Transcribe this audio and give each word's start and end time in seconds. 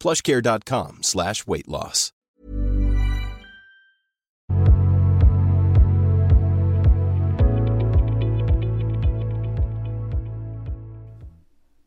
plushcare.com 0.00 1.02
slash 1.02 1.46
weight 1.46 1.68
loss. 1.68 2.12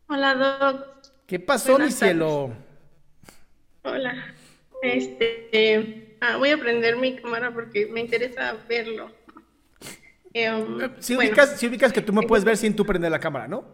Hola, 0.08 0.36
Doc. 0.36 0.88
¿Qué 1.26 1.40
pasó, 1.40 1.80
mi 1.80 1.90
cielo? 1.92 2.54
Hola. 3.84 4.36
Este, 4.84 6.18
ah, 6.22 6.38
voy 6.38 6.52
a 6.52 6.58
prender 6.58 6.98
mi 6.98 7.16
cámara 7.16 7.52
porque 7.52 7.88
me 7.88 8.02
interesa 8.02 8.56
verlo. 8.70 9.12
Eh, 10.34 10.52
um, 10.52 10.80
si, 11.00 11.16
ubicas, 11.16 11.60
si 11.60 11.68
ubicas 11.68 11.92
que 11.92 12.02
tú 12.02 12.14
me 12.14 12.22
puedes 12.24 12.46
ver 12.46 12.58
sin 12.58 12.76
tú 12.76 12.86
prender 12.86 13.12
la 13.12 13.20
cámara, 13.20 13.48
¿no? 13.48 13.66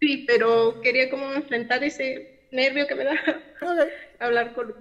Sí, 0.00 0.24
pero 0.26 0.80
quería 0.80 1.10
como 1.10 1.32
enfrentar 1.32 1.82
ese 1.82 2.33
nervio 2.54 2.86
que 2.86 2.94
me 2.94 3.04
da 3.04 3.14
hablar 4.18 4.54
con... 4.54 4.74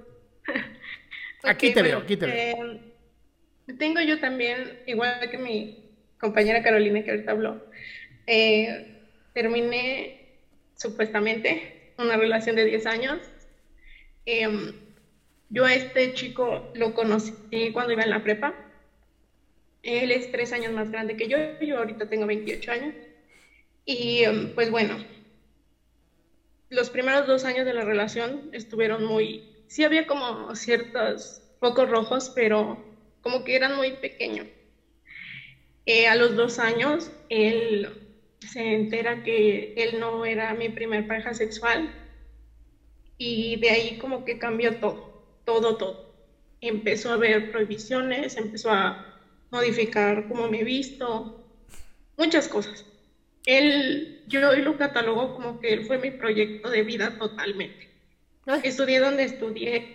aquí 1.44 1.74
te 1.74 1.82
veo, 1.82 2.00
aquí 2.00 2.16
te 2.16 2.26
veo. 2.26 2.36
Eh, 2.36 2.94
tengo 3.78 4.00
yo 4.02 4.20
también, 4.20 4.80
igual 4.86 5.30
que 5.30 5.38
mi 5.38 5.90
compañera 6.20 6.64
Carolina 6.64 7.04
que 7.04 7.12
ahorita 7.12 7.32
habló, 7.32 7.66
eh, 8.28 9.02
terminé 9.34 10.38
supuestamente 10.76 11.94
una 11.98 12.18
relación 12.18 12.56
de 12.56 12.66
10 12.66 12.86
años. 12.86 13.20
Em, 14.26 14.74
yo 15.50 15.66
a 15.66 15.74
este 15.74 16.14
chico 16.14 16.72
lo 16.76 16.94
conocí 16.94 17.34
cuando 17.74 17.94
iba 17.94 18.03
en 18.03 18.09
la 18.09 18.24
prepa. 18.24 18.53
Él 19.81 20.12
es 20.12 20.31
tres 20.31 20.53
años 20.53 20.72
más 20.72 20.92
grande 20.92 21.18
que 21.18 21.28
yo, 21.28 21.38
yo 21.59 21.78
ahorita 21.78 22.08
tengo 22.08 22.26
28 22.26 22.72
años. 22.72 22.96
Y 23.86 24.24
em, 24.24 24.53
pues 24.56 24.72
bueno, 24.72 24.97
los 26.73 26.89
primeros 26.89 27.28
dos 27.28 27.45
años 27.45 27.66
de 27.66 27.73
la 27.73 27.85
relación 27.85 28.50
estuvieron 28.51 29.06
muy, 29.06 29.44
sí 29.67 29.84
había 29.84 30.07
como 30.07 30.53
ciertos 30.56 31.41
focos 31.59 31.89
rojos, 31.89 32.31
pero 32.34 32.78
como 33.22 33.44
que 33.44 33.56
eran 33.56 33.75
muy 33.75 33.94
pequeños. 33.94 34.47
Eh, 35.85 36.07
a 36.07 36.16
los 36.16 36.35
dos 36.35 36.59
años, 36.59 37.11
él 37.29 37.89
se 38.39 38.73
entera 38.73 39.22
que 39.23 39.73
él 39.78 40.00
no 40.00 40.25
era 40.25 40.53
mi 40.53 40.69
primer 40.69 41.06
pareja 41.06 41.34
sexual 41.34 41.89
y 43.17 43.57
de 43.57 43.69
ahí 43.69 43.97
como 43.97 44.25
que 44.25 44.40
cambió 44.40 44.79
todo, 44.79 45.13
todo, 45.45 45.78
todo. 45.78 46.13
Empezó 46.59 47.11
a 47.11 47.16
haber 47.16 47.51
prohibiciones, 47.51 48.35
empezó 48.38 48.72
a 48.72 48.97
modificar 49.51 50.25
cómo 50.28 50.47
me 50.47 50.63
visto, 50.63 51.31
muchas 52.17 52.47
cosas. 52.47 52.85
Él, 53.46 54.24
yo 54.28 54.50
hoy 54.50 54.62
lo 54.62 54.78
catalogo 54.78 55.34
como 55.34 55.59
que 55.59 55.74
él 55.74 55.86
fue 55.86 55.98
mi 55.98 56.12
proyecto 56.12 56.70
de 56.70 56.84
vida 56.84 57.18
totalmente. 57.18 57.90
Estudié 58.64 59.00
donde 59.00 59.24
estudié, 59.24 59.86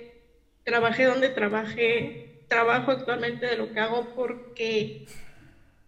trabajé 0.65 1.05
donde 1.05 1.31
trabajé, 1.31 2.45
trabajo 2.49 2.91
actualmente 2.91 3.47
de 3.47 3.57
lo 3.57 3.73
que 3.73 3.81
hago 3.81 4.07
porque 4.15 5.07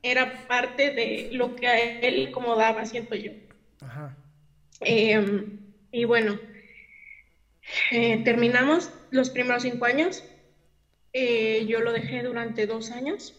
era 0.02 0.46
parte 0.46 0.90
de 0.90 1.28
lo 1.32 1.54
que 1.54 1.66
a 1.68 1.78
él 2.00 2.30
como 2.30 2.56
daba, 2.56 2.84
siento 2.86 3.14
yo. 3.14 3.32
Em, 4.80 5.58
y 5.92 6.04
bueno, 6.04 6.38
eh, 7.90 8.22
terminamos 8.24 8.90
los 9.10 9.30
primeros 9.30 9.62
cinco 9.62 9.84
años. 9.84 10.24
Eh, 11.12 11.66
yo 11.66 11.80
lo 11.80 11.92
dejé 11.92 12.22
durante 12.22 12.66
dos 12.66 12.90
años 12.90 13.34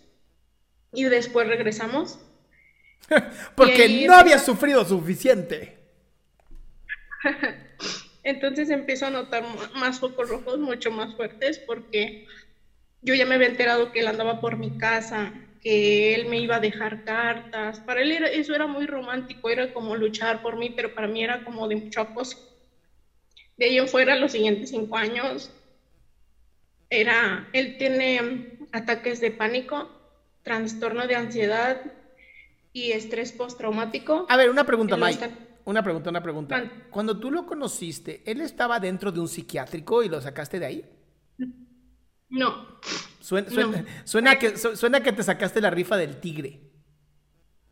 y 0.94 1.04
después 1.06 1.48
regresamos. 1.48 2.20
Porque 3.56 4.06
no 4.08 4.14
había 4.14 4.40
sufrido 4.40 4.86
suficiente. 4.86 5.78
Entonces 8.24 8.70
empiezo 8.70 9.08
a 9.08 9.10
notar 9.10 9.44
más 9.76 10.00
focos 10.00 10.30
rojos 10.30 10.60
mucho 10.60 10.92
más 10.92 11.16
fuertes 11.16 11.60
porque 11.60 12.28
yo 13.02 13.16
ya 13.16 13.26
me 13.26 13.36
había 13.36 13.48
enterado 13.48 13.92
que 13.92 14.02
él 14.02 14.08
andaba 14.08 14.40
por 14.40 14.58
mi 14.58 14.78
casa, 14.78 15.34
que 15.62 16.14
él 16.14 16.28
me 16.28 16.40
iba 16.40 16.58
a 16.58 16.60
dejar 16.60 17.04
cartas. 17.04 17.80
Para 17.80 18.02
él 18.02 18.12
eso 18.12 18.54
era 18.54 18.68
muy 18.68 18.86
romántico, 18.86 19.50
era 19.50 19.74
como 19.74 19.96
luchar 19.96 20.42
por 20.44 20.58
mí, 20.58 20.70
pero 20.70 20.94
para 20.94 21.08
mí 21.08 21.24
era 21.24 21.44
como 21.44 21.68
de 21.68 21.78
mucho 21.78 22.02
acoso. 22.02 22.38
De 23.58 23.66
ahí 23.66 23.78
en 23.78 23.88
fuera, 23.88 24.16
los 24.16 24.32
siguientes 24.32 24.70
cinco 24.70 24.98
años, 24.98 25.52
era, 26.90 27.48
él 27.54 27.78
tiene 27.78 28.60
ataques 28.72 29.20
de 29.20 29.32
pánico, 29.32 29.90
trastorno 30.44 31.08
de 31.08 31.16
ansiedad 31.16 31.82
y 32.74 32.92
estrés 32.92 33.32
postraumático. 33.32 34.26
A 34.30 34.38
ver, 34.38 34.50
una 34.50 34.66
pregunta, 34.66 34.98
Mike. 34.98 35.30
Una 35.66 35.84
pregunta, 35.84 36.10
una 36.10 36.24
pregunta. 36.24 36.72
Cuando 36.90 37.20
tú 37.20 37.32
lo 37.32 37.46
conociste, 37.46 38.24
¿él 38.26 38.42
estaba 38.42 38.80
dentro 38.80 39.12
de 39.12 39.20
un 39.20 39.28
psiquiátrico 39.28 40.04
y 40.04 40.10
lo 40.10 40.20
sacaste 40.22 40.60
de 40.60 40.66
ahí? 40.66 40.86
No. 42.30 42.80
Suena, 43.20 44.40
que, 44.40 44.58
suena 44.58 45.04
que 45.04 45.12
te 45.12 45.24
sacaste 45.24 45.62
la 45.62 45.70
rifa 45.70 45.98
del 45.98 46.20
tigre. 46.20 46.62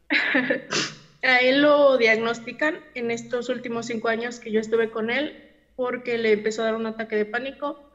A 1.22 1.40
él 1.40 1.62
lo 1.62 1.98
diagnostican 1.98 2.80
en 2.94 3.12
estos 3.12 3.50
últimos 3.50 3.88
cinco 3.88 4.08
años 4.08 4.40
que 4.40 4.52
yo 4.52 4.62
estuve 4.62 4.90
con 4.90 5.10
él 5.10 5.50
porque 5.76 6.18
le 6.18 6.34
empezó 6.34 6.62
a 6.62 6.66
dar 6.66 6.76
un 6.76 6.86
ataque 6.86 7.16
de 7.16 7.26
pánico. 7.26 7.92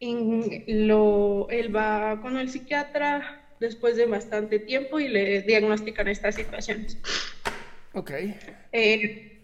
Y 0.00 0.86
lo, 0.86 1.48
él 1.50 1.74
va 1.74 2.20
con 2.20 2.36
el 2.36 2.50
psiquiatra 2.50 3.43
después 3.60 3.96
de 3.96 4.06
bastante 4.06 4.58
tiempo 4.58 5.00
y 5.00 5.08
le 5.08 5.42
diagnostican 5.42 6.08
estas 6.08 6.34
situaciones. 6.34 6.98
Ok. 7.92 8.10
Eh, 8.72 9.42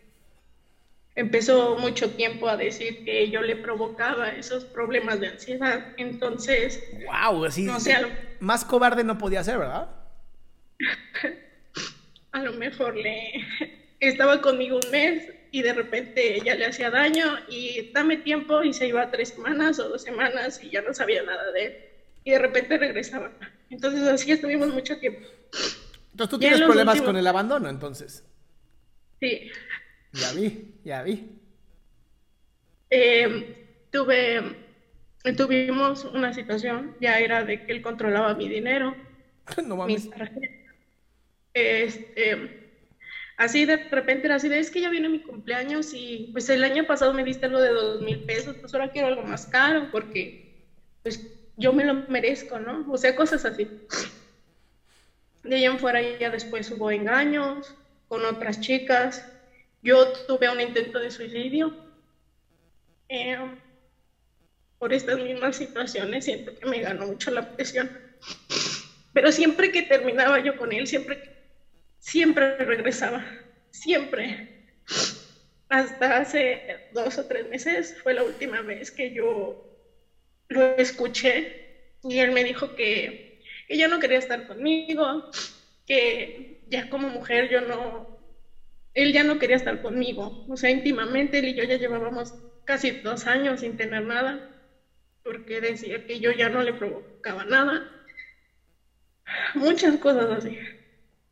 empezó 1.15 1.77
mucho 1.79 2.11
tiempo 2.11 2.49
a 2.49 2.57
decir 2.57 3.05
que 3.05 3.31
yo 3.31 3.43
le 3.43 3.57
provocaba 3.57 4.31
esos 4.31 4.65
problemas 4.65 5.21
de 5.21 5.29
ansiedad. 5.29 5.95
Entonces, 5.97 6.83
wow, 7.07 7.45
así 7.45 7.63
no 7.63 7.79
más 8.41 8.65
cobarde 8.65 9.05
no 9.05 9.19
podía 9.19 9.45
ser, 9.45 9.59
¿verdad? 9.59 9.91
a 12.33 12.43
lo 12.43 12.53
mejor 12.55 12.97
le 12.97 13.33
estaba 14.01 14.41
conmigo 14.41 14.81
un 14.83 14.91
mes 14.91 15.29
y 15.53 15.63
de 15.63 15.73
repente 15.73 16.41
ya 16.45 16.55
le 16.55 16.67
hacía 16.67 16.91
daño 16.91 17.39
y 17.49 17.91
dame 17.93 18.19
tiempo 18.19 18.63
y 18.63 18.73
se 18.73 18.87
iba 18.87 19.11
tres 19.11 19.31
semanas 19.31 19.79
o 19.79 19.89
dos 19.89 20.03
semanas 20.03 20.63
y 20.63 20.71
ya 20.71 20.81
no 20.83 20.95
sabía 20.95 21.23
nada 21.23 21.51
de 21.53 21.65
él 21.67 21.77
y 22.25 22.31
de 22.31 22.39
repente 22.39 22.79
regresaba. 22.79 23.33
Entonces 23.71 24.03
así 24.03 24.33
estuvimos 24.33 24.69
mucho 24.75 24.99
tiempo. 24.99 25.27
Entonces 26.11 26.31
tú 26.31 26.39
tienes 26.39 26.61
problemas 26.61 27.01
con 27.01 27.17
el 27.17 27.27
abandono, 27.27 27.69
entonces. 27.69 28.25
Sí. 29.21 29.51
Ya 30.13 30.33
vi, 30.33 30.75
ya 30.85 31.03
vi. 31.03 31.41
Eh, 32.91 33.69
tuve, 33.91 34.57
tuvimos 35.37 36.05
una 36.05 36.35
situación, 36.35 36.97
ya 37.01 37.21
era 37.21 37.45
de 37.45 37.65
que 37.65 37.73
él 37.73 37.83
controlaba 37.83 38.35
mi 38.35 38.49
dinero, 38.49 38.97
no 39.65 39.77
mames. 39.77 40.11
este, 41.55 42.73
así 43.37 43.65
de 43.65 43.77
repente 43.77 44.27
era 44.27 44.37
así 44.37 44.49
de, 44.49 44.59
es 44.59 44.73
que 44.73 44.81
ya 44.81 44.91
viene 44.91 45.09
mi 45.09 45.21
cumpleaños 45.21 45.93
y 45.95 46.31
pues 46.33 46.49
el 46.51 46.65
año 46.65 46.87
pasado 46.87 47.15
me 47.15 47.23
diste 47.23 47.47
algo 47.47 47.61
de 47.61 47.71
dos 47.71 48.03
mil 48.03 48.25
pesos, 48.25 48.57
pues 48.61 48.75
ahora 48.75 48.91
quiero 48.91 49.07
algo 49.07 49.23
más 49.23 49.47
caro 49.47 49.89
porque 49.93 50.67
pues 51.05 51.40
yo 51.61 51.73
me 51.73 51.85
lo 51.85 52.05
merezco, 52.09 52.59
¿no? 52.59 52.85
O 52.89 52.97
sea, 52.97 53.15
cosas 53.15 53.45
así. 53.45 53.71
De 55.43 55.57
ahí 55.57 55.65
en 55.65 55.79
fuera 55.79 56.01
ya 56.19 56.31
después 56.31 56.71
hubo 56.71 56.91
engaños 56.91 57.77
con 58.09 58.25
otras 58.25 58.59
chicas. 58.59 59.23
Yo 59.83 60.11
tuve 60.27 60.51
un 60.51 60.61
intento 60.61 60.99
de 60.99 61.11
suicidio. 61.11 61.75
Eh, 63.09 63.37
por 64.79 64.93
estas 64.95 65.19
mismas 65.19 65.57
situaciones 65.57 66.25
siento 66.25 66.53
que 66.55 66.67
me 66.67 66.81
ganó 66.81 67.07
mucho 67.07 67.31
la 67.31 67.43
presión. 67.43 67.91
Pero 69.13 69.31
siempre 69.31 69.71
que 69.71 69.83
terminaba 69.83 70.39
yo 70.41 70.57
con 70.57 70.73
él, 70.73 70.87
siempre, 70.87 71.21
siempre 71.99 72.57
regresaba, 72.57 73.27
siempre. 73.71 74.49
Hasta 75.69 76.17
hace 76.17 76.63
dos 76.91 77.19
o 77.19 77.27
tres 77.27 77.47
meses 77.47 77.95
fue 78.03 78.15
la 78.15 78.23
última 78.23 78.63
vez 78.63 78.91
que 78.91 79.13
yo 79.13 79.70
lo 80.51 80.63
escuché 80.79 81.49
y 82.05 82.21
él 82.21 82.33
me 82.33 82.45
dijo 82.45 82.75
que, 82.75 83.19
que 83.69 83.79
ya 83.79 83.89
no 83.89 84.01
quería 84.01 84.19
estar 84.19 84.45
conmigo, 84.45 85.25
que 85.87 86.33
ya 86.67 86.87
como 86.89 87.09
mujer 87.11 87.49
yo 87.51 87.63
no, 87.63 88.09
él 88.95 89.13
ya 89.13 89.25
no 89.25 89.39
quería 89.39 89.57
estar 89.57 89.81
conmigo, 89.81 90.37
o 90.47 90.57
sea, 90.57 90.71
íntimamente 90.71 91.39
él 91.41 91.49
y 91.49 91.55
yo 91.55 91.65
ya 91.65 91.77
llevábamos 91.77 92.35
casi 92.65 92.93
dos 93.03 93.27
años 93.27 93.61
sin 93.61 93.77
tener 93.77 94.03
nada, 94.05 94.41
porque 95.25 95.61
decía 95.61 96.01
que 96.01 96.21
yo 96.21 96.33
ya 96.33 96.49
no 96.51 96.63
le 96.63 96.75
provocaba 96.75 97.45
nada, 97.45 97.87
muchas 99.55 99.99
cosas 99.99 100.31
así. 100.31 100.57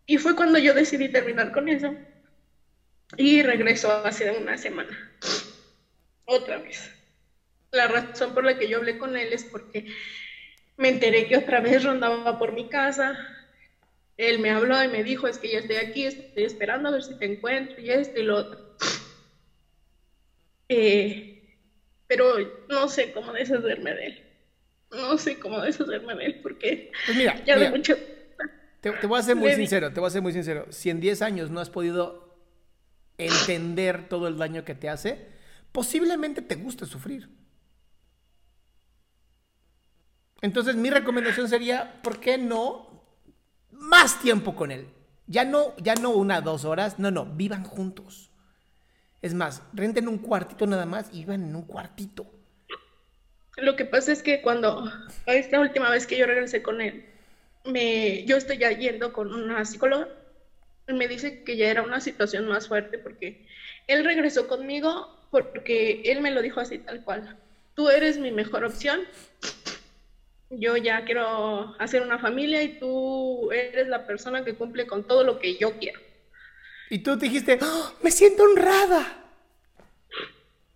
Y 0.07 0.19
fue 0.19 0.35
cuando 0.37 0.59
yo 0.59 0.75
decidí 0.75 1.11
terminar 1.11 1.53
con 1.53 1.69
eso 1.69 1.97
y 3.17 3.43
regresó 3.43 3.91
hace 4.05 4.31
una 4.31 4.57
semana, 4.57 4.97
otra 6.27 6.61
vez. 6.61 6.98
La 7.71 7.87
razón 7.87 8.35
por 8.35 8.45
la 8.45 8.59
que 8.59 8.69
yo 8.69 8.79
hablé 8.79 8.99
con 8.99 9.17
él 9.17 9.33
es 9.33 9.45
porque 9.45 9.87
me 10.77 10.89
enteré 10.89 11.27
que 11.27 11.37
otra 11.37 11.61
vez 11.61 11.85
rondaba 11.85 12.39
por 12.39 12.53
mi 12.53 12.69
casa. 12.69 13.19
Él 14.17 14.39
me 14.39 14.51
habló 14.51 14.83
y 14.83 14.89
me 14.89 15.05
dijo, 15.05 15.29
es 15.29 15.39
que 15.39 15.51
ya 15.51 15.59
estoy 15.59 15.77
aquí, 15.77 16.05
estoy 16.05 16.45
esperando 16.45 16.89
a 16.89 16.93
ver 16.93 17.03
si 17.03 17.19
te 17.19 17.27
encuentro 17.27 17.81
y 17.81 17.91
esto 17.91 18.19
y 18.19 18.25
lo 18.25 18.37
otro. 18.37 18.77
Eh, 20.69 21.57
pero 22.07 22.35
no 22.69 22.89
sé 22.89 23.13
cómo 23.13 23.33
deshacerme 23.33 23.95
de 23.95 24.07
él. 24.07 24.25
No 24.91 25.19
sé 25.19 25.39
cómo 25.39 25.61
deshacerme 25.61 26.15
de 26.15 26.25
él 26.25 26.41
porque 26.43 26.91
pues 27.07 27.17
mira, 27.17 27.43
ya 27.45 27.59
de 27.59 27.71
mucho... 27.71 27.97
Te, 28.81 28.93
te, 28.93 29.07
voy 29.07 29.19
a 29.19 29.23
ser 29.23 29.35
muy 29.35 29.53
sincero, 29.55 29.93
te 29.93 30.01
voy 30.01 30.07
a 30.07 30.11
ser 30.11 30.23
muy 30.23 30.33
sincero. 30.33 30.67
Si 30.71 30.89
en 30.89 31.01
10 31.01 31.23
años 31.23 31.51
no 31.51 31.61
has 31.61 31.69
podido 31.69 32.29
entender 33.19 34.09
todo 34.09 34.29
el 34.29 34.39
daño 34.39 34.65
que 34.65 34.75
te 34.75 34.89
hace, 34.89 35.19
posiblemente 35.73 36.43
te 36.43 36.55
guste 36.55 36.87
sufrir. 36.87 37.29
Entonces 40.41 40.77
mi 40.77 40.91
recomendación 40.91 41.49
sería, 41.49 42.01
¿por 42.03 42.21
qué 42.21 42.39
no 42.39 43.03
más 43.73 44.21
tiempo 44.21 44.55
con 44.55 44.71
él? 44.71 44.89
Ya 45.27 45.45
no, 45.45 45.77
ya 45.79 45.95
no 45.95 46.11
una, 46.11 46.41
dos 46.41 46.65
horas, 46.65 46.99
no, 46.99 47.11
no, 47.11 47.27
vivan 47.27 47.65
juntos. 47.65 48.31
Es 49.21 49.35
más, 49.35 49.63
renten 49.73 50.09
un 50.09 50.19
cuartito 50.19 50.67
nada 50.67 50.87
más 50.87 51.09
y 51.13 51.21
vivan 51.21 51.43
en 51.43 51.57
un 51.57 51.63
cuartito. 51.63 52.27
Lo 53.57 53.75
que 53.75 53.85
pasa 53.85 54.13
es 54.13 54.23
que 54.23 54.41
cuando, 54.41 54.91
esta 55.27 55.59
última 55.59 55.91
vez 55.91 56.07
que 56.07 56.17
yo 56.17 56.27
regresé 56.27 56.63
con 56.63 56.81
él, 56.81 57.05
me, 57.65 58.25
yo 58.25 58.37
estoy 58.37 58.59
ya 58.59 58.71
yendo 58.71 59.13
con 59.13 59.35
una 59.35 59.65
psicóloga, 59.65 60.09
me 60.87 61.09
dice 61.09 61.43
que 61.43 61.57
ya 61.57 61.69
era 61.69 61.83
una 61.83 62.01
situación 62.01 62.49
más 62.49 62.69
fuerte 62.69 62.99
porque 62.99 63.47
él 63.89 64.05
regresó 64.05 64.49
conmigo 64.49 65.15
porque 65.31 66.03
él 66.07 66.23
me 66.23 66.31
lo 66.31 66.41
dijo 66.41 66.61
así 66.61 66.79
tal 66.79 67.03
cual. 67.05 67.37
Tú 67.75 67.91
eres 67.91 68.19
mi 68.19 68.31
mejor 68.31 68.65
opción 68.65 69.01
yo 70.51 70.77
ya 70.77 71.05
quiero 71.05 71.75
hacer 71.79 72.03
una 72.03 72.19
familia 72.19 72.63
y 72.63 72.79
tú 72.79 73.51
eres 73.53 73.89
la 73.89 74.07
persona 74.07 74.45
que 74.45 74.55
cumple 74.55 74.87
con 74.87 75.07
todo 75.07 75.25
lo 75.25 75.39
que 75.39 75.57
yo 75.57 75.79
quiero. 75.79 76.01
Y 76.91 77.01
tú 77.01 77.19
te 77.19 77.27
dijiste, 77.27 77.59
¡Oh, 77.61 77.95
me 78.03 78.11
siento 78.11 78.45
honrada. 78.45 79.25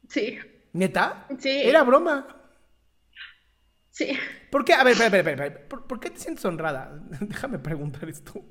Sí. 0.09 0.39
¿Neta? 0.73 1.27
Sí. 1.39 1.63
Era 1.65 1.83
broma. 1.83 2.37
Sí. 3.91 4.19
¿Por 4.51 4.65
qué? 4.65 4.75
A 4.75 4.85
ver, 4.85 4.93
espera, 4.93 5.19
espera, 5.19 5.47
espera. 5.47 5.69
¿Por, 5.69 5.87
¿Por, 5.87 6.01
qué 6.01 6.11
te 6.11 6.19
sientes 6.19 6.45
honrada? 6.45 6.99
Déjame 7.21 7.59
preguntar 7.59 8.09
esto. 8.09 8.45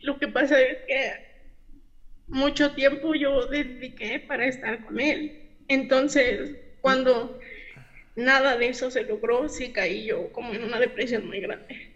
Lo 0.00 0.18
que 0.18 0.28
pasa 0.28 0.60
es 0.60 0.78
que 0.86 1.34
mucho 2.26 2.74
tiempo 2.74 3.14
yo 3.14 3.46
dediqué 3.46 4.20
para 4.20 4.46
estar 4.46 4.84
con 4.84 5.00
él. 5.00 5.58
Entonces, 5.68 6.56
cuando 6.82 7.38
nada 8.16 8.56
de 8.56 8.68
eso 8.68 8.90
se 8.90 9.04
logró, 9.04 9.48
sí 9.48 9.72
caí 9.72 10.06
yo 10.06 10.32
como 10.32 10.52
en 10.52 10.64
una 10.64 10.78
depresión 10.78 11.26
muy 11.26 11.40
grande. 11.40 11.94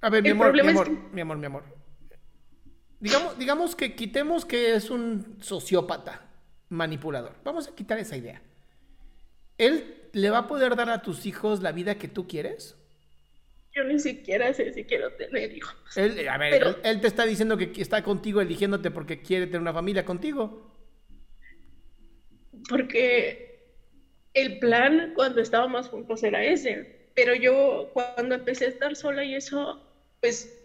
A 0.00 0.10
ver, 0.10 0.22
mi 0.22 0.30
amor, 0.30 0.52
mi 0.52 0.60
amor, 0.60 0.90
mi 1.12 1.20
amor, 1.20 1.36
mi 1.38 1.46
amor. 1.46 1.64
Digamos, 3.00 3.38
digamos 3.38 3.76
que 3.76 3.94
quitemos 3.94 4.44
que 4.44 4.74
es 4.74 4.90
un 4.90 5.36
sociópata, 5.40 6.28
manipulador. 6.68 7.34
Vamos 7.44 7.68
a 7.68 7.74
quitar 7.74 7.98
esa 7.98 8.16
idea. 8.16 8.42
¿Él 9.58 10.08
le 10.12 10.30
va 10.30 10.38
a 10.38 10.46
poder 10.46 10.76
dar 10.76 10.90
a 10.90 11.02
tus 11.02 11.26
hijos 11.26 11.62
la 11.62 11.72
vida 11.72 11.96
que 11.96 12.08
tú 12.08 12.26
quieres? 12.26 12.76
Yo 13.72 13.84
ni 13.84 13.98
siquiera 13.98 14.52
sé 14.52 14.72
si 14.72 14.84
quiero 14.84 15.12
tener 15.12 15.52
hijos. 15.56 15.76
Él, 15.96 16.28
a 16.28 16.36
ver, 16.38 16.78
él 16.82 17.00
te 17.00 17.06
está 17.06 17.24
diciendo 17.24 17.56
que 17.56 17.72
está 17.76 18.02
contigo 18.02 18.40
eligiéndote 18.40 18.90
porque 18.90 19.22
quiere 19.22 19.46
tener 19.46 19.60
una 19.60 19.72
familia 19.72 20.04
contigo. 20.04 20.74
Porque 22.68 23.49
el 24.34 24.58
plan 24.58 25.12
cuando 25.14 25.40
estábamos 25.40 25.88
juntos 25.88 26.22
era 26.22 26.44
ese, 26.44 26.86
pero 27.14 27.34
yo 27.34 27.90
cuando 27.92 28.34
empecé 28.34 28.66
a 28.66 28.68
estar 28.68 28.96
sola 28.96 29.24
y 29.24 29.34
eso, 29.34 29.80
pues 30.20 30.56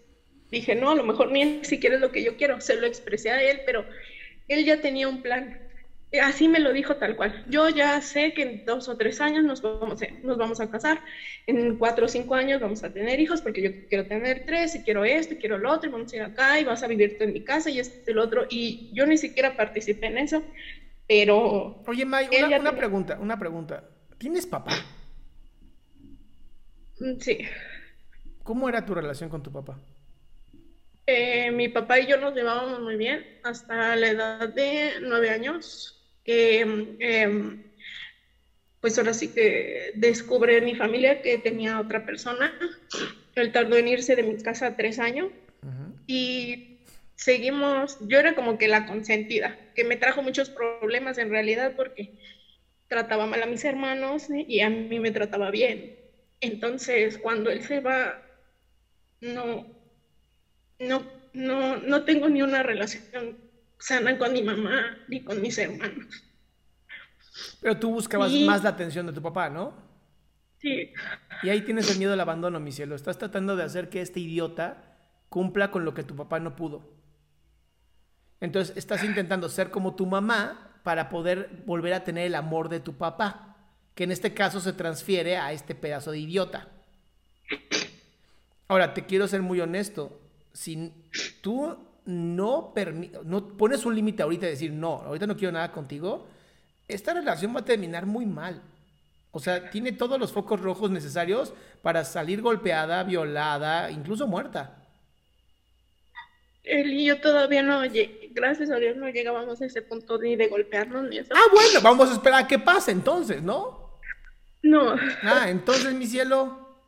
dije, 0.52 0.76
no, 0.76 0.92
a 0.92 0.96
lo 0.96 1.04
mejor 1.04 1.32
ni 1.32 1.64
siquiera 1.64 1.96
es 1.96 2.02
lo 2.02 2.12
que 2.12 2.24
yo 2.24 2.38
quiero, 2.38 2.62
se 2.62 2.76
lo 2.76 2.86
expresé 2.88 3.32
a 3.32 3.42
él, 3.42 3.62
pero 3.66 3.86
él 4.48 4.66
ya 4.66 4.80
tenía 4.82 5.08
un 5.08 5.22
plan. 5.22 5.60
Así 6.22 6.48
me 6.48 6.60
lo 6.60 6.72
dijo 6.72 6.96
tal 6.96 7.18
cual. 7.18 7.44
Yo 7.50 7.68
ya 7.68 8.00
sé 8.00 8.34
que 8.34 8.44
en 8.44 8.66
dos 8.66 8.88
o 8.88 8.96
tres 8.96 9.20
años 9.20 9.44
nos 9.44 9.62
vamos 9.62 10.02
a, 10.02 10.08
nos 10.24 10.38
vamos 10.38 10.60
a 10.62 10.70
casar, 10.70 11.02
en 11.46 11.78
cuatro 11.78 12.06
o 12.06 12.08
cinco 12.08 12.36
años 12.36 12.62
vamos 12.62 12.84
a 12.84 12.94
tener 12.94 13.20
hijos, 13.20 13.42
porque 13.42 13.62
yo 13.62 13.72
quiero 13.90 14.06
tener 14.06 14.46
tres, 14.46 14.76
y 14.76 14.84
quiero 14.84 15.04
esto, 15.04 15.34
y 15.34 15.38
quiero 15.38 15.58
lo 15.58 15.72
otro, 15.74 15.90
y 15.90 15.92
vamos 15.92 16.14
a 16.14 16.16
ir 16.16 16.22
acá, 16.22 16.60
y 16.60 16.64
vas 16.64 16.84
a 16.84 16.88
vivir 16.88 17.18
tú 17.18 17.26
en 17.26 17.34
mi 17.34 17.42
casa, 17.42 17.70
y 17.70 17.80
esto 17.80 18.12
y 18.12 18.14
lo 18.14 18.24
otro. 18.24 18.46
Y 18.50 18.92
yo 18.94 19.06
ni 19.06 19.18
siquiera 19.18 19.58
participé 19.58 20.08
en 20.08 20.20
eso. 20.20 20.44
Pero. 21.08 21.84
Oye, 21.86 22.06
May, 22.06 22.28
una, 22.60 22.76
pregunta, 22.76 23.18
una 23.20 23.38
pregunta. 23.38 23.84
¿Tienes 24.18 24.46
papá? 24.46 24.72
Mm, 27.00 27.20
sí. 27.20 27.40
¿Cómo 28.44 28.70
era 28.70 28.86
tu 28.86 28.94
relación 28.94 29.30
con 29.30 29.44
tu 29.44 29.52
papá? 29.52 29.80
Eh, 31.08 31.52
mi 31.52 31.70
papá 31.70 32.00
y 32.00 32.08
yo 32.08 32.18
nos 32.18 32.34
llevábamos 32.34 32.82
muy 32.82 32.96
bien 32.96 33.24
hasta 33.44 33.96
la 33.96 34.08
edad 34.08 34.50
de 34.50 34.94
nueve 35.02 35.30
años, 35.30 36.04
que 36.24 36.62
em, 37.00 37.64
pues 38.82 38.98
ahora 38.98 39.14
sí 39.14 39.28
que 39.28 39.92
descubre 39.96 40.62
mi 40.62 40.76
familia 40.76 41.22
que 41.22 41.38
tenía 41.38 41.80
otra 41.80 42.06
persona. 42.06 42.52
Él 43.36 43.52
tardó 43.52 43.78
en 43.78 43.88
irse 43.88 44.16
de 44.16 44.24
mi 44.24 44.38
casa 44.42 44.76
tres 44.76 44.98
años 44.98 45.28
y 46.08 46.75
seguimos, 47.16 47.98
yo 48.02 48.20
era 48.20 48.36
como 48.36 48.58
que 48.58 48.68
la 48.68 48.86
consentida, 48.86 49.58
que 49.74 49.84
me 49.84 49.96
trajo 49.96 50.22
muchos 50.22 50.50
problemas 50.50 51.18
en 51.18 51.30
realidad 51.30 51.74
porque 51.76 52.20
trataba 52.88 53.26
mal 53.26 53.42
a 53.42 53.48
mis 53.48 53.64
hermanos 53.66 54.28
y 54.30 54.60
a 54.62 54.70
mí 54.70 55.00
me 55.00 55.12
trataba 55.12 55.52
bien. 55.52 55.98
Entonces, 56.42 57.18
cuando 57.18 57.50
él 57.50 57.64
se 57.64 57.80
va, 57.80 58.22
no, 59.22 59.66
no, 60.80 61.04
no, 61.34 61.78
no 61.78 62.04
tengo 62.04 62.30
ni 62.30 62.42
una 62.42 62.64
relación 62.64 63.38
sana 63.80 64.18
con 64.18 64.34
mi 64.34 64.44
mamá 64.44 64.98
ni 65.08 65.24
con 65.24 65.42
mis 65.42 65.58
hermanos. 65.58 66.24
Pero 67.62 67.78
tú 67.78 67.92
buscabas 67.92 68.32
más 68.32 68.64
la 68.64 68.70
atención 68.70 69.06
de 69.08 69.14
tu 69.14 69.22
papá, 69.22 69.50
¿no? 69.50 69.74
Sí. 70.62 70.94
Y 71.44 71.50
ahí 71.50 71.62
tienes 71.62 71.90
el 71.92 71.98
miedo 71.98 72.14
al 72.14 72.20
abandono, 72.20 72.60
mi 72.60 72.72
cielo. 72.72 72.96
Estás 72.96 73.18
tratando 73.18 73.56
de 73.56 73.64
hacer 73.64 73.90
que 73.90 74.02
este 74.02 74.20
idiota 74.20 74.98
cumpla 75.30 75.72
con 75.72 75.84
lo 75.84 75.94
que 75.94 76.04
tu 76.04 76.16
papá 76.16 76.40
no 76.40 76.56
pudo. 76.56 76.95
Entonces 78.42 78.76
estás 78.78 79.04
intentando 79.04 79.50
ser 79.50 79.72
como 79.72 79.96
tu 79.96 80.06
mamá 80.06 80.80
para 80.84 81.10
poder 81.10 81.50
volver 81.66 81.94
a 81.94 82.04
tener 82.04 82.28
el 82.28 82.36
amor 82.36 82.70
de 82.70 82.80
tu 82.80 82.94
papá, 82.94 83.56
que 83.96 84.04
en 84.04 84.12
este 84.12 84.34
caso 84.34 84.60
se 84.60 84.74
transfiere 84.74 85.38
a 85.38 85.52
este 85.52 85.74
pedazo 85.74 86.12
de 86.12 86.20
idiota. 86.20 86.68
Ahora, 88.68 88.94
te 88.94 89.06
quiero 89.06 89.28
ser 89.28 89.42
muy 89.42 89.60
honesto. 89.62 90.20
Si 90.54 90.92
tú 91.42 91.78
no, 92.06 92.74
pones 93.58 93.86
un 93.86 93.96
límite 93.96 94.24
ahorita 94.24 94.48
y 94.48 94.52
decir, 94.52 94.72
no, 94.72 95.02
ahorita 95.02 95.28
no 95.28 95.36
quiero 95.36 95.52
nada 95.52 95.72
contigo, 95.72 96.28
esta 96.88 97.14
relación 97.14 97.56
va 97.56 97.62
a 97.62 97.66
terminar 97.66 98.06
muy 98.06 98.26
mal. 98.26 98.62
O 99.32 99.40
sea, 99.40 99.70
tiene 99.70 99.92
todos 99.92 100.20
los 100.20 100.32
focos 100.32 100.62
rojos 100.62 100.92
necesarios 100.92 101.54
para 101.82 102.06
salir 102.06 102.42
golpeada, 102.42 103.04
violada, 103.04 103.92
incluso 103.92 104.28
muerta. 104.28 104.78
él 106.64 106.94
y 106.94 107.06
yo 107.06 107.20
todavía 107.20 107.62
no, 107.62 107.82
gracias 108.36 108.70
a 108.70 108.76
Dios 108.76 108.96
no 108.98 109.10
llegábamos 109.10 109.62
a 109.62 109.66
ese 109.66 109.82
punto 109.82 110.20
ni 110.20 110.36
de 110.36 110.48
golpearnos 110.48 111.10
ni 111.10 111.18
eso. 111.18 111.34
Ah, 111.34 111.48
bueno, 111.52 111.82
vamos 111.82 112.10
a 112.10 112.14
esperar 112.14 112.44
a 112.44 112.48
que 112.48 112.60
pase 112.60 112.92
entonces, 112.92 113.42
¿no? 113.42 114.00
No. 114.62 114.96
Ah, 115.24 115.50
entonces, 115.50 115.94
mi 115.94 116.06
cielo, 116.06 116.80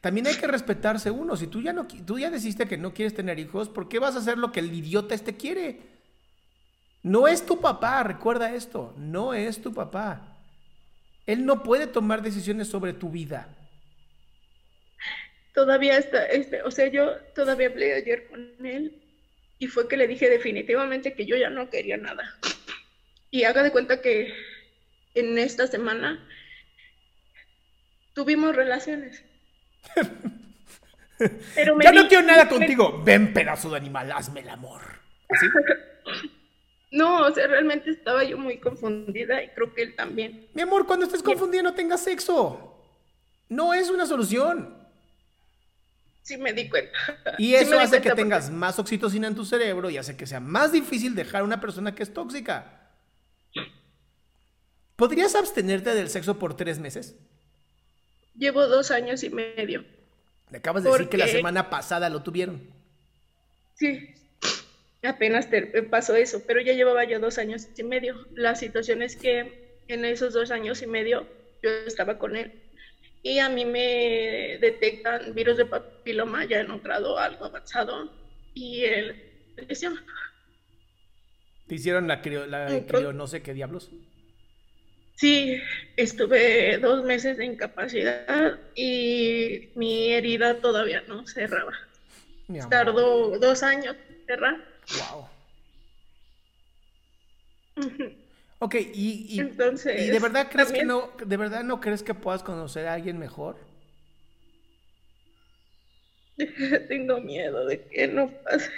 también 0.00 0.26
hay 0.26 0.34
que 0.34 0.46
respetarse 0.46 1.10
uno. 1.10 1.36
Si 1.36 1.46
tú 1.46 1.62
ya 1.62 1.72
no, 1.72 1.86
tú 1.86 2.18
ya 2.18 2.30
decidiste 2.30 2.66
que 2.66 2.76
no 2.76 2.92
quieres 2.92 3.14
tener 3.14 3.38
hijos, 3.38 3.68
¿por 3.68 3.88
qué 3.88 3.98
vas 3.98 4.16
a 4.16 4.18
hacer 4.18 4.36
lo 4.36 4.52
que 4.52 4.60
el 4.60 4.72
idiota 4.74 5.14
este 5.14 5.36
quiere? 5.36 5.80
No 7.02 7.28
es 7.28 7.46
tu 7.46 7.60
papá, 7.60 8.02
recuerda 8.02 8.54
esto, 8.54 8.94
no 8.98 9.34
es 9.34 9.62
tu 9.62 9.72
papá. 9.72 10.38
Él 11.26 11.46
no 11.46 11.62
puede 11.62 11.86
tomar 11.86 12.22
decisiones 12.22 12.68
sobre 12.68 12.92
tu 12.92 13.10
vida 13.10 13.48
todavía 15.52 15.98
está, 15.98 16.24
este, 16.26 16.62
o 16.62 16.70
sea, 16.70 16.88
yo 16.88 17.16
todavía 17.34 17.68
hablé 17.68 17.94
ayer 17.94 18.26
con 18.28 18.66
él 18.66 19.02
y 19.62 19.68
fue 19.68 19.86
que 19.86 19.96
le 19.96 20.08
dije 20.08 20.28
definitivamente 20.28 21.14
que 21.14 21.24
yo 21.24 21.36
ya 21.36 21.48
no 21.48 21.70
quería 21.70 21.96
nada. 21.96 22.36
Y 23.30 23.44
haga 23.44 23.62
de 23.62 23.70
cuenta 23.70 24.02
que 24.02 24.34
en 25.14 25.38
esta 25.38 25.68
semana 25.68 26.18
tuvimos 28.12 28.56
relaciones. 28.56 29.22
Pero 31.54 31.78
ya 31.80 31.92
no 31.92 32.08
quiero 32.08 32.24
nada 32.24 32.48
contigo. 32.48 33.00
Ven, 33.04 33.32
pedazo 33.32 33.70
de 33.70 33.76
animal, 33.76 34.10
hazme 34.10 34.40
el 34.40 34.48
amor. 34.48 34.82
No, 36.94 37.22
o 37.26 37.34
sea, 37.34 37.46
realmente 37.46 37.88
estaba 37.88 38.22
yo 38.22 38.36
muy 38.36 38.58
confundida 38.58 39.42
y 39.42 39.48
creo 39.48 39.72
que 39.72 39.80
él 39.80 39.96
también. 39.96 40.48
Mi 40.52 40.60
amor, 40.60 40.86
cuando 40.86 41.06
estés 41.06 41.22
confundida 41.22 41.62
no 41.62 41.72
tengas 41.72 42.04
sexo. 42.04 42.84
No 43.48 43.72
es 43.72 43.88
una 43.88 44.04
solución 44.04 44.81
sí 46.22 46.36
me 46.36 46.52
di 46.52 46.68
cuenta. 46.68 46.98
Y 47.38 47.54
eso 47.54 47.78
hace 47.78 48.00
que 48.00 48.10
tengas 48.12 48.50
más 48.50 48.78
oxitocina 48.78 49.26
en 49.26 49.34
tu 49.34 49.44
cerebro 49.44 49.90
y 49.90 49.98
hace 49.98 50.16
que 50.16 50.26
sea 50.26 50.40
más 50.40 50.72
difícil 50.72 51.14
dejar 51.14 51.42
a 51.42 51.44
una 51.44 51.60
persona 51.60 51.94
que 51.94 52.02
es 52.02 52.14
tóxica. 52.14 52.90
¿Podrías 54.96 55.34
abstenerte 55.34 55.94
del 55.94 56.08
sexo 56.08 56.38
por 56.38 56.56
tres 56.56 56.78
meses? 56.78 57.16
Llevo 58.36 58.66
dos 58.66 58.90
años 58.90 59.22
y 59.24 59.30
medio. 59.30 59.84
Le 60.50 60.58
acabas 60.58 60.84
de 60.84 60.90
decir 60.90 61.08
que 61.08 61.18
la 61.18 61.28
semana 61.28 61.70
pasada 61.70 62.08
lo 62.08 62.22
tuvieron. 62.22 62.62
Sí, 63.74 64.14
apenas 65.02 65.50
te 65.50 65.82
pasó 65.82 66.14
eso, 66.14 66.42
pero 66.46 66.60
ya 66.60 66.72
llevaba 66.72 67.04
yo 67.04 67.18
dos 67.18 67.38
años 67.38 67.68
y 67.76 67.82
medio. 67.82 68.26
La 68.34 68.54
situación 68.54 69.02
es 69.02 69.16
que 69.16 69.74
en 69.88 70.04
esos 70.04 70.34
dos 70.34 70.50
años 70.50 70.82
y 70.82 70.86
medio 70.86 71.26
yo 71.62 71.70
estaba 71.86 72.18
con 72.18 72.36
él 72.36 72.61
y 73.22 73.38
a 73.38 73.48
mí 73.48 73.64
me 73.64 74.58
detectan 74.60 75.32
virus 75.34 75.56
de 75.56 75.66
papiloma 75.66 76.44
ya 76.44 76.60
en 76.60 76.70
un 76.70 76.82
grado 76.82 77.18
algo 77.18 77.44
avanzado 77.44 78.10
y 78.54 78.84
el 78.84 79.16
¿Te 81.66 81.76
hicieron 81.76 82.08
la, 82.08 82.20
crio, 82.20 82.46
la 82.46 82.84
crio, 82.86 83.12
no 83.12 83.26
sé 83.26 83.42
qué 83.42 83.54
diablos? 83.54 83.90
Sí, 85.14 85.56
estuve 85.96 86.78
dos 86.78 87.04
meses 87.04 87.36
de 87.36 87.44
incapacidad 87.44 88.58
y 88.74 89.68
mi 89.74 90.12
herida 90.12 90.60
todavía 90.60 91.02
no 91.06 91.26
cerraba. 91.26 91.72
Tardó 92.68 93.38
dos 93.38 93.62
años 93.62 93.96
cerrar. 94.26 94.56
Wow. 94.98 95.28
Ok, 98.64 98.76
y, 98.94 99.40
Entonces, 99.40 100.12
de 100.12 100.18
verdad 100.20 100.46
crees 100.48 100.70
que 100.70 100.84
no, 100.84 101.10
de 101.26 101.36
verdad 101.36 101.64
no 101.64 101.80
crees 101.80 102.04
que 102.04 102.14
puedas 102.14 102.44
conocer 102.44 102.86
a 102.86 102.94
alguien 102.94 103.18
mejor? 103.18 103.56
Tengo 106.88 107.20
miedo 107.20 107.66
de 107.66 107.82
que 107.88 108.06
no 108.06 108.30
pase. 108.30 108.70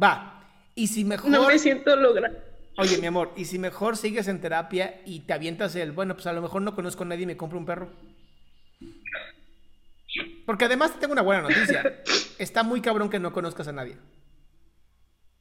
Va, 0.00 0.48
y 0.76 0.86
si 0.86 1.04
mejor. 1.04 1.28
No 1.28 1.48
me 1.48 1.58
siento 1.58 1.96
lograr. 1.96 2.40
Oye, 2.78 2.98
mi 2.98 3.08
amor, 3.08 3.32
y 3.36 3.46
si 3.46 3.58
mejor 3.58 3.96
sigues 3.96 4.28
en 4.28 4.40
terapia 4.40 5.00
y 5.04 5.18
te 5.18 5.32
avientas 5.32 5.74
el, 5.74 5.90
bueno, 5.90 6.14
pues 6.14 6.28
a 6.28 6.32
lo 6.32 6.40
mejor 6.40 6.62
no 6.62 6.76
conozco 6.76 7.02
a 7.02 7.06
nadie 7.06 7.24
y 7.24 7.26
me 7.26 7.36
compro 7.36 7.58
un 7.58 7.66
perro. 7.66 7.90
Porque 10.46 10.66
además 10.66 10.92
te 10.92 11.00
tengo 11.00 11.14
una 11.14 11.22
buena 11.22 11.42
noticia. 11.42 12.00
Está 12.38 12.62
muy 12.62 12.80
cabrón 12.80 13.10
que 13.10 13.18
no 13.18 13.32
conozcas 13.32 13.66
a 13.66 13.72
nadie. 13.72 13.96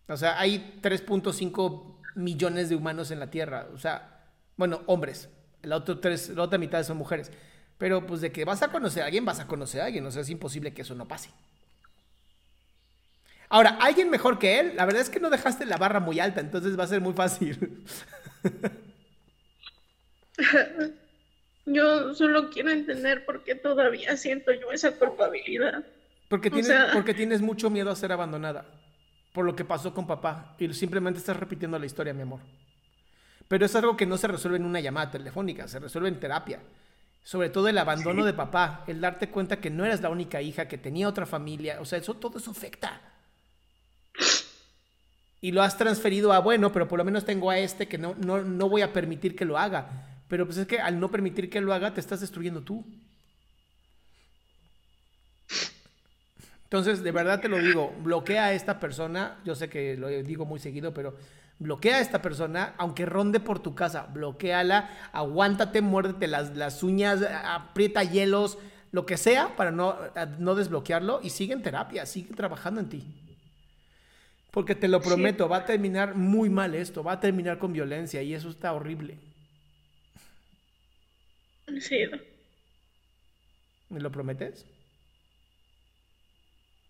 O 0.08 0.18
sea, 0.18 0.40
hay 0.40 0.80
3.5 0.82 1.95
millones 2.16 2.70
de 2.70 2.76
humanos 2.76 3.12
en 3.12 3.20
la 3.20 3.30
Tierra. 3.30 3.68
O 3.74 3.78
sea, 3.78 4.26
bueno, 4.58 4.82
hombres. 4.88 5.30
La, 5.62 5.78
otro 5.78 6.00
tres, 6.00 6.30
la 6.30 6.44
otra 6.44 6.58
mitad 6.58 6.84
son 6.84 6.98
mujeres. 6.98 7.32
Pero 7.78 8.06
pues 8.06 8.22
de 8.22 8.32
que 8.32 8.46
vas 8.46 8.64
a 8.64 8.70
conocer 8.70 9.04
a 9.04 9.08
alguien, 9.08 9.26
vas 9.26 9.40
a 9.40 9.48
conocer 9.48 9.82
a 9.82 9.86
alguien. 9.86 10.06
O 10.06 10.12
sea, 10.12 10.22
es 10.22 10.30
imposible 10.30 10.74
que 10.74 10.82
eso 10.82 10.96
no 10.96 11.08
pase. 11.08 11.30
Ahora, 13.50 13.78
alguien 13.82 14.10
mejor 14.10 14.40
que 14.40 14.60
él, 14.60 14.76
la 14.76 14.86
verdad 14.86 15.02
es 15.02 15.10
que 15.10 15.20
no 15.20 15.30
dejaste 15.30 15.66
la 15.66 15.78
barra 15.78 16.00
muy 16.00 16.20
alta, 16.20 16.42
entonces 16.42 16.80
va 16.80 16.84
a 16.84 16.88
ser 16.88 17.02
muy 17.02 17.14
fácil. 17.14 17.84
Yo 21.68 22.14
solo 22.14 22.50
quiero 22.50 22.72
entender 22.72 23.26
por 23.26 23.44
qué 23.44 23.56
todavía 23.56 24.18
siento 24.18 24.52
yo 24.52 24.72
esa 24.72 24.92
culpabilidad. 24.92 25.84
Porque 26.30 26.52
tienes, 26.52 26.72
porque 26.94 27.16
tienes 27.16 27.42
mucho 27.42 27.72
miedo 27.72 27.90
a 27.90 27.96
ser 27.96 28.12
abandonada 28.12 28.66
por 29.36 29.46
lo 29.46 29.54
que 29.54 29.66
pasó 29.66 29.94
con 29.94 30.08
papá 30.08 30.56
y 30.58 30.74
simplemente 30.74 31.20
estás 31.20 31.36
repitiendo 31.36 31.78
la 31.78 31.86
historia, 31.86 32.14
mi 32.14 32.22
amor. 32.22 32.40
Pero 33.50 33.66
es 33.66 33.76
algo 33.76 33.98
que 33.98 34.06
no 34.06 34.18
se 34.18 34.30
resuelve 34.30 34.58
en 34.58 34.66
una 34.66 34.80
llamada 34.80 35.12
telefónica, 35.12 35.68
se 35.68 35.78
resuelve 35.78 36.08
en 36.08 36.22
terapia. 36.22 36.62
Sobre 37.22 37.50
todo 37.50 37.68
el 37.68 37.78
abandono 37.78 38.24
de 38.24 38.32
papá, 38.32 38.86
el 38.88 39.02
darte 39.02 39.30
cuenta 39.30 39.60
que 39.60 39.70
no 39.70 39.84
eras 39.84 40.00
la 40.00 40.10
única 40.10 40.42
hija, 40.42 40.70
que 40.70 40.78
tenía 40.78 41.10
otra 41.10 41.26
familia, 41.26 41.82
o 41.82 41.86
sea, 41.86 42.00
eso 42.00 42.14
todo 42.14 42.38
eso 42.38 42.52
afecta. 42.52 43.02
Y 45.42 45.52
lo 45.52 45.62
has 45.62 45.78
transferido 45.78 46.32
a, 46.32 46.40
bueno, 46.40 46.72
pero 46.72 46.88
por 46.88 46.98
lo 46.98 47.04
menos 47.04 47.26
tengo 47.26 47.50
a 47.50 47.58
este 47.58 47.90
que 47.90 47.98
no, 47.98 48.16
no, 48.16 48.42
no 48.42 48.70
voy 48.70 48.84
a 48.84 48.94
permitir 48.94 49.36
que 49.36 49.44
lo 49.44 49.58
haga. 49.58 50.22
Pero 50.30 50.46
pues 50.46 50.58
es 50.60 50.66
que 50.66 50.80
al 50.80 50.98
no 50.98 51.12
permitir 51.12 51.50
que 51.50 51.60
lo 51.60 51.74
haga, 51.74 51.94
te 51.94 52.00
estás 52.00 52.22
destruyendo 52.22 52.62
tú. 52.62 52.86
Entonces, 56.76 57.06
de 57.06 57.14
verdad 57.14 57.40
te 57.40 57.48
lo 57.48 57.58
digo, 57.58 57.96
bloquea 58.04 58.48
a 58.48 58.54
esta 58.54 58.82
persona, 58.82 59.40
yo 59.46 59.56
sé 59.56 59.70
que 59.70 59.96
lo 59.96 60.10
digo 60.10 60.44
muy 60.44 60.60
seguido, 60.60 60.94
pero 60.94 61.16
bloquea 61.58 61.96
a 61.96 62.00
esta 62.02 62.22
persona, 62.22 62.74
aunque 62.78 63.06
ronde 63.06 63.40
por 63.40 63.60
tu 63.60 63.74
casa, 63.74 64.08
bloqueala, 64.08 64.90
aguántate, 65.14 65.80
muérdete 65.80 66.28
las, 66.28 66.58
las 66.58 66.84
uñas, 66.84 67.22
aprieta 67.46 68.04
hielos, 68.04 68.58
lo 68.92 69.06
que 69.06 69.16
sea 69.16 69.56
para 69.56 69.72
no, 69.72 69.96
no 70.38 70.54
desbloquearlo 70.54 71.22
y 71.24 71.30
sigue 71.30 71.54
en 71.54 71.62
terapia, 71.62 72.06
sigue 72.06 72.36
trabajando 72.36 72.82
en 72.82 72.90
ti. 72.90 73.06
Porque 74.52 74.76
te 74.76 74.90
lo 74.90 75.00
prometo, 75.02 75.48
va 75.48 75.60
a 75.60 75.66
terminar 75.66 76.14
muy 76.14 76.50
mal 76.50 76.76
esto, 76.76 77.06
va 77.06 77.14
a 77.14 77.20
terminar 77.22 77.58
con 77.58 77.72
violencia 77.72 78.22
y 78.22 78.34
eso 78.34 78.50
está 78.50 78.74
horrible. 78.74 79.18
Sí. 81.80 82.00
¿Me 83.88 84.02
lo 84.02 84.12
prometes? 84.12 84.66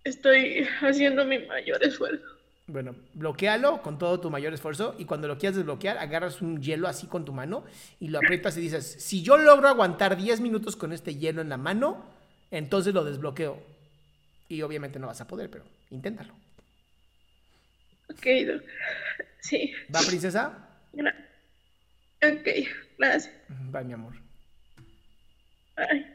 Estoy 0.05 0.65
haciendo 0.81 1.25
mi 1.25 1.39
mayor 1.39 1.83
esfuerzo. 1.83 2.23
Bueno, 2.67 2.95
bloquealo 3.13 3.81
con 3.83 3.99
todo 3.99 4.19
tu 4.19 4.31
mayor 4.31 4.53
esfuerzo 4.53 4.95
y 4.97 5.05
cuando 5.05 5.27
lo 5.27 5.37
quieras 5.37 5.57
desbloquear, 5.57 5.99
agarras 5.99 6.41
un 6.41 6.61
hielo 6.61 6.87
así 6.87 7.05
con 7.05 7.23
tu 7.25 7.31
mano 7.31 7.63
y 7.99 8.07
lo 8.07 8.17
aprietas 8.17 8.57
y 8.57 8.61
dices, 8.61 8.85
si 8.99 9.21
yo 9.21 9.37
logro 9.37 9.67
aguantar 9.67 10.17
10 10.17 10.39
minutos 10.41 10.75
con 10.75 10.91
este 10.91 11.15
hielo 11.15 11.41
en 11.41 11.49
la 11.49 11.57
mano, 11.57 12.05
entonces 12.49 12.93
lo 12.93 13.03
desbloqueo. 13.03 13.61
Y 14.47 14.61
obviamente 14.61 14.97
no 14.99 15.07
vas 15.07 15.21
a 15.21 15.27
poder, 15.27 15.49
pero 15.49 15.65
inténtalo. 15.91 16.33
Ok, 18.09 18.25
sí. 19.41 19.71
¿Va, 19.93 19.99
princesa? 20.01 20.69
ok, 22.23 22.47
gracias. 22.97 23.31
Bye, 23.47 23.83
mi 23.83 23.93
amor. 23.93 24.13
Bye. 25.75 26.14